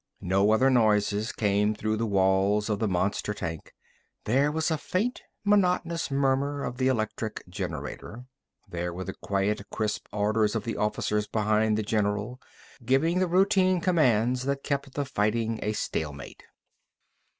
[0.23, 3.71] No other noises came through the walls of the monster tank.
[4.23, 8.25] There was a faint, monotonous murmur of the electric generator.
[8.67, 12.41] There were the quiet, crisp orders of the officers behind the general,
[12.83, 16.45] giving the routine commands that kept the fighting a stalemate.